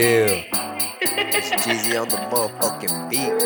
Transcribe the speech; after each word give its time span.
Yeah. 0.00 0.40
it's 1.04 1.52
Jeezy 1.60 1.92
on 2.00 2.08
the 2.08 2.16
motherfucking 2.32 3.12
beat. 3.12 3.36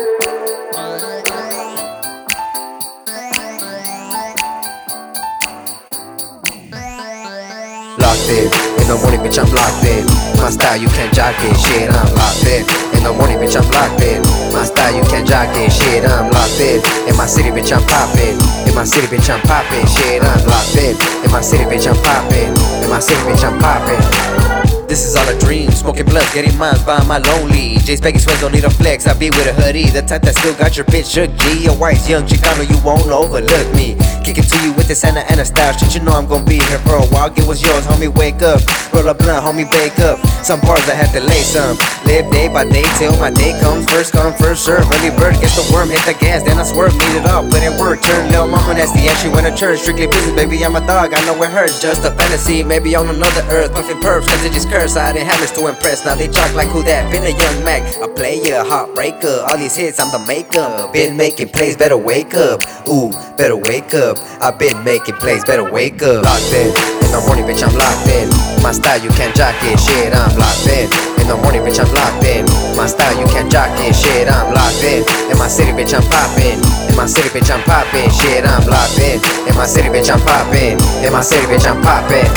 Locked 7.99 8.29
in, 8.31 8.47
in 8.47 8.87
the 8.87 8.95
morning, 9.03 9.19
bitch, 9.19 9.35
I'm 9.35 9.51
locked 9.51 9.83
in. 9.83 10.07
My 10.39 10.47
style, 10.47 10.79
you 10.79 10.87
can't 10.95 11.13
jock 11.13 11.35
it, 11.43 11.59
shit, 11.59 11.91
I'm 11.91 12.15
locked 12.15 12.47
in. 12.47 12.63
In 12.95 13.03
the 13.03 13.11
morning, 13.11 13.35
bitch, 13.43 13.59
I'm 13.59 13.67
locked 13.75 13.99
in. 13.99 14.23
My 14.55 14.63
style, 14.63 14.95
you 14.95 15.03
can't 15.11 15.27
jock 15.27 15.51
it, 15.59 15.69
shit, 15.69 16.07
I'm 16.07 16.31
locked 16.31 16.61
in. 16.63 16.79
In 17.11 17.17
my 17.17 17.25
city, 17.25 17.51
bitch, 17.51 17.75
I'm 17.75 17.83
poppin'. 17.83 18.39
In 18.63 18.73
my 18.73 18.85
city, 18.85 19.07
bitch, 19.07 19.27
I'm 19.27 19.43
poppin', 19.43 19.83
shit, 19.91 20.23
I'm 20.23 20.47
locked 20.47 20.79
in. 20.79 20.95
In 21.19 21.31
my 21.35 21.41
city, 21.41 21.65
bitch, 21.65 21.83
I'm 21.83 21.99
poppin'. 21.99 22.47
In 22.79 22.89
my 22.89 23.03
city, 23.03 23.19
bitch, 23.27 23.43
I'm 23.43 23.59
poppin'. 23.59 24.44
This 24.87 25.03
is 25.07 25.15
all 25.15 25.27
a 25.27 25.37
dream, 25.39 25.71
smoking 25.71 26.05
blunts, 26.05 26.33
getting 26.33 26.55
mines 26.57 26.83
by 26.83 27.03
my 27.05 27.17
lonely. 27.17 27.77
J's 27.81 27.99
baggy 27.99 28.19
sweats 28.19 28.39
don't 28.39 28.53
need 28.53 28.63
a 28.63 28.69
flex, 28.69 29.07
I 29.07 29.17
be 29.17 29.31
with 29.31 29.47
a 29.47 29.53
hoodie, 29.53 29.89
the 29.89 30.01
type 30.03 30.21
that 30.21 30.35
still 30.35 30.53
got 30.55 30.77
your 30.77 30.85
bitch 30.85 31.11
shook. 31.11 31.33
G, 31.41 31.65
a 31.65 31.73
white 31.73 32.07
young 32.07 32.23
Chicano, 32.23 32.69
you 32.69 32.77
won't 32.85 33.07
overlook 33.07 33.67
me. 33.73 33.97
Kick 34.23 34.37
it 34.37 34.47
to 34.47 34.57
you 34.61 34.73
with 34.73 34.84
the 34.87 34.95
Santa 34.95 35.25
Ana 35.31 35.45
style, 35.45 35.73
shit, 35.73 35.95
you 35.95 36.01
know 36.01 36.13
I'm 36.13 36.27
gonna 36.27 36.45
be 36.45 36.61
here 36.61 36.79
for 36.85 36.95
a 36.95 37.05
while. 37.09 37.29
Get 37.29 37.47
what's 37.47 37.61
yours, 37.61 37.85
homie, 37.85 38.09
wake 38.09 38.41
up. 38.41 38.61
Roll 38.93 39.07
a 39.09 39.13
blunt, 39.13 39.41
homie, 39.41 39.69
bake 39.69 39.97
up. 39.99 40.21
Some 40.45 40.61
bars 40.61 40.85
I 40.85 40.93
had 40.93 41.09
to 41.17 41.21
lay 41.21 41.41
some. 41.41 41.77
Live 42.05 42.29
day 42.31 42.47
by 42.47 42.69
day 42.69 42.85
till 42.97 43.17
my 43.17 43.31
day 43.31 43.57
comes. 43.61 43.89
First 43.89 44.13
come, 44.13 44.33
first 44.37 44.63
serve. 44.65 44.85
Early 44.85 45.09
bird 45.17 45.41
gets 45.41 45.57
the 45.57 45.65
worm, 45.73 45.89
hit 45.89 46.05
the 46.05 46.13
gas, 46.21 46.43
then 46.43 46.57
I 46.57 46.63
swerve, 46.63 46.93
need 46.93 47.17
it 47.17 47.25
all, 47.25 47.41
put 47.49 47.65
in 47.65 47.73
work. 47.81 48.01
Turn 48.01 48.29
little 48.29 48.47
mama, 48.47 48.73
nasty, 48.73 49.01
the 49.01 49.09
entry 49.09 49.29
when 49.33 49.45
a 49.45 49.53
church. 49.55 49.79
Strictly 49.81 50.07
business, 50.07 50.35
baby, 50.37 50.61
I'm 50.63 50.75
a 50.75 50.85
dog, 50.85 51.13
I 51.13 51.19
know 51.25 51.41
it 51.41 51.49
hurts. 51.49 51.81
Just 51.81 52.05
a 52.05 52.11
fantasy, 52.13 52.61
maybe 52.61 52.95
on 52.95 53.09
another 53.09 53.41
earth. 53.49 53.73
Puffin' 53.73 53.97
perps, 53.97 54.27
cause 54.29 54.45
it 54.45 54.53
just 54.53 54.69
curse. 54.69 54.95
I 54.95 55.13
didn't 55.13 55.27
have 55.27 55.39
this 55.41 55.51
to 55.57 55.67
impress. 55.67 56.05
Now 56.05 56.15
they 56.15 56.27
talk 56.27 56.53
like 56.53 56.69
who 56.69 56.83
that? 56.83 57.09
Been 57.11 57.23
a 57.23 57.33
young 57.33 57.57
Mac, 57.65 57.81
a 58.03 58.07
player, 58.07 58.61
heartbreaker. 58.61 59.49
All 59.49 59.57
these 59.57 59.75
hits, 59.75 59.99
I'm 59.99 60.11
the 60.11 60.21
maker. 60.27 60.89
Been 60.93 61.17
making 61.17 61.49
plays, 61.49 61.75
better 61.75 61.97
wake 61.97 62.35
up. 62.35 62.61
Ooh, 62.87 63.09
better 63.35 63.57
wake 63.57 63.93
up. 63.93 64.17
I've 64.41 64.59
been 64.59 64.74
making 64.83 65.15
plays, 65.15 65.45
better 65.45 65.63
wake 65.63 66.01
up. 66.03 66.23
Locked 66.25 66.51
in, 66.51 66.67
in 67.05 67.09
the 67.13 67.21
morning, 67.27 67.45
bitch, 67.45 67.63
I'm 67.63 67.73
locked 67.77 68.09
in. 68.09 68.27
My 68.63 68.71
style, 68.71 68.97
you 68.97 69.09
can't 69.13 69.35
jock 69.35 69.55
it, 69.61 69.79
shit, 69.79 70.13
I'm 70.13 70.33
locked 70.35 70.67
in. 70.67 70.89
In 71.21 71.27
the 71.29 71.37
morning, 71.37 71.61
bitch, 71.61 71.79
I'm 71.79 71.91
locked 71.93 72.25
in. 72.25 72.45
My 72.75 72.87
style, 72.87 73.13
you 73.17 73.25
can't 73.27 73.51
jock 73.51 73.69
it, 73.79 73.93
shit, 73.93 74.27
I'm 74.27 74.53
locked 74.53 74.83
in. 74.83 75.05
In 75.31 75.37
my 75.37 75.47
city, 75.47 75.71
bitch, 75.71 75.93
I'm 75.93 76.03
poppin'. 76.09 76.59
In 76.89 76.95
my 76.97 77.05
city, 77.05 77.29
bitch, 77.29 77.53
I'm 77.53 77.61
poppin', 77.63 78.09
shit, 78.09 78.43
I'm 78.43 78.65
locked 78.67 78.99
in. 78.99 79.21
In 79.47 79.55
my 79.55 79.65
city, 79.65 79.89
bitch, 79.89 80.09
I'm 80.09 80.19
poppin'. 80.21 80.75
In 81.05 81.13
my 81.13 81.21
city, 81.21 81.45
bitch, 81.47 81.65
I'm 81.69 81.81
poppin'. 81.81 82.27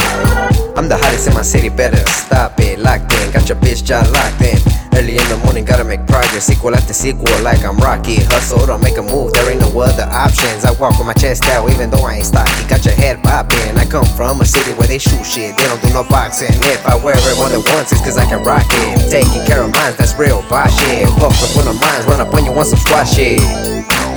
I'm 0.77 0.89
the 0.89 0.97
hottest 0.97 1.27
in 1.29 1.35
my 1.35 1.43
city, 1.43 1.69
better 1.69 1.99
stop 2.07 2.59
it. 2.61 2.79
Locked 2.79 3.13
in, 3.13 3.33
got 3.33 3.49
your 3.49 3.59
bitch 3.59 3.85
jaw 3.85 4.05
locked 4.13 4.43
in. 4.43 4.88
Early 4.99 5.15
in 5.15 5.29
the 5.31 5.39
morning, 5.47 5.65
gotta 5.65 5.85
make 5.87 6.03
progress. 6.11 6.51
Sequel 6.51 6.75
after 6.75 6.93
sequel, 6.93 7.31
like 7.47 7.63
I'm 7.63 7.79
Rocky. 7.79 8.19
Hustle, 8.35 8.67
don't 8.67 8.83
make 8.83 8.99
a 8.99 9.03
move, 9.03 9.31
there 9.31 9.47
ain't 9.47 9.63
no 9.63 9.71
other 9.79 10.03
options. 10.11 10.67
I 10.67 10.75
walk 10.75 10.99
with 10.99 11.07
my 11.07 11.15
chest 11.15 11.45
out, 11.55 11.71
even 11.71 11.89
though 11.89 12.03
I 12.03 12.19
ain't 12.19 12.27
stocky. 12.27 12.67
Got 12.67 12.85
your 12.85 12.99
head 12.99 13.23
popping. 13.23 13.79
I 13.79 13.87
come 13.87 14.05
from 14.19 14.41
a 14.41 14.45
city 14.45 14.75
where 14.75 14.89
they 14.91 14.99
shoot 14.99 15.23
shit, 15.23 15.55
they 15.55 15.67
don't 15.71 15.81
do 15.81 15.95
no 15.95 16.03
boxing. 16.03 16.51
If 16.51 16.83
I 16.83 16.99
wear 16.99 17.15
it 17.15 17.39
more 17.39 17.47
than 17.47 17.63
it's 17.63 17.95
cause 18.03 18.19
I 18.19 18.27
can 18.27 18.43
rock 18.43 18.67
it. 18.67 19.07
Taking 19.07 19.47
care 19.47 19.63
of 19.63 19.71
mines, 19.71 19.95
that's 19.95 20.19
real 20.19 20.43
boss 20.51 20.75
shit. 20.75 21.07
Fuck 21.23 21.31
with 21.31 21.55
one 21.55 21.69
of 21.71 21.79
mines, 21.79 22.03
run 22.11 22.19
up 22.19 22.35
on 22.35 22.43
you 22.45 22.51
on 22.51 22.67
some 22.67 22.83
squash 22.83 23.15
shit. 23.15 23.39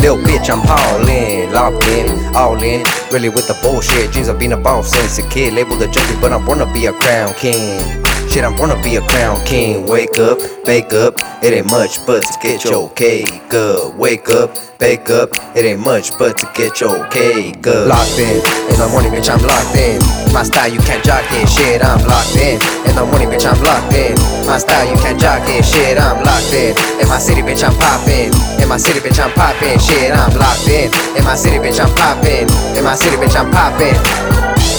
Lil 0.01 0.17
bitch, 0.17 0.49
I'm 0.49 0.65
all 0.65 1.05
in, 1.05 1.53
locked 1.53 1.85
in, 1.93 2.09
all 2.33 2.57
in. 2.57 2.81
Really 3.13 3.29
with 3.29 3.45
the 3.45 3.53
bullshit. 3.61 4.09
Dreams 4.13 4.29
of 4.29 4.39
being 4.39 4.53
a 4.53 4.57
boss 4.57 4.89
since 4.89 5.19
a 5.21 5.29
kid. 5.29 5.53
Labeled 5.53 5.83
a 5.83 5.87
junkie, 5.93 6.17
but 6.19 6.33
I'm 6.33 6.41
to 6.41 6.65
be 6.73 6.87
a 6.87 6.93
crown 6.93 7.35
king. 7.35 8.01
Shit, 8.31 8.45
I'm 8.45 8.55
born 8.55 8.69
to 8.69 8.81
be 8.81 8.95
a 8.95 9.01
crown 9.11 9.43
king. 9.43 9.85
Wake 9.87 10.17
up, 10.17 10.39
bake 10.63 10.93
up. 10.93 11.19
It 11.43 11.51
ain't 11.51 11.69
much 11.69 11.99
but 12.07 12.23
to 12.23 12.39
get 12.39 12.63
your 12.63 12.89
cake 12.91 13.27
up. 13.53 13.93
Wake 13.99 14.29
up, 14.29 14.55
bake 14.79 15.09
up. 15.09 15.35
It 15.51 15.67
ain't 15.67 15.83
much 15.83 16.17
but 16.17 16.37
to 16.39 16.47
get 16.55 16.79
your 16.79 17.03
cake 17.11 17.67
up. 17.67 17.91
Locked 17.91 18.15
in, 18.23 18.39
in 18.71 18.79
the 18.79 18.87
morning, 18.87 19.11
bitch, 19.11 19.27
I'm 19.27 19.43
locked 19.43 19.75
in. 19.75 19.99
My 20.31 20.43
style, 20.43 20.71
you 20.71 20.79
can't 20.79 21.03
jock 21.03 21.27
it. 21.27 21.43
Shit, 21.43 21.83
I'm 21.83 21.99
locked 22.07 22.39
in. 22.39 22.55
In 22.87 22.95
the 22.95 23.03
morning, 23.03 23.27
bitch, 23.27 23.43
I'm 23.43 23.59
locked 23.67 23.91
in. 23.91 24.15
My 24.47 24.57
style, 24.63 24.87
you 24.87 24.95
can't 25.03 25.19
jock 25.19 25.43
it. 25.51 25.65
Shit, 25.67 25.99
I'm 25.99 26.23
locked 26.23 26.55
in. 26.55 26.71
In 27.03 27.11
my 27.11 27.19
city, 27.19 27.41
bitch, 27.41 27.67
I'm 27.67 27.75
poppin'. 27.75 28.31
In 28.63 28.69
my 28.69 28.77
city, 28.77 29.03
bitch, 29.03 29.19
I'm 29.19 29.35
poppin'. 29.35 29.75
Shit, 29.75 30.15
I'm 30.15 30.31
locked 30.39 30.71
in. 30.71 30.87
In 31.19 31.27
my 31.27 31.35
city, 31.35 31.59
bitch, 31.59 31.83
I'm 31.83 31.91
poppin'. 31.99 32.47
In 32.79 32.83
my 32.87 32.95
city, 32.95 33.17
bitch, 33.19 33.35
I'm 33.35 33.51
poppin'. 33.51 34.70